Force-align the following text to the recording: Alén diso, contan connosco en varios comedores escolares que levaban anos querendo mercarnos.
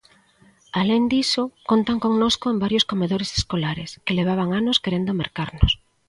Alén 0.79 1.03
diso, 1.11 1.43
contan 1.69 1.97
connosco 2.05 2.45
en 2.53 2.57
varios 2.63 2.87
comedores 2.91 3.31
escolares 3.39 3.89
que 4.05 4.17
levaban 4.19 4.49
anos 4.61 4.81
querendo 4.83 5.17
mercarnos. 5.21 5.71